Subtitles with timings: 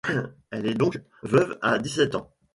[0.49, 2.33] Elle est donc veuve à dix-sept ans.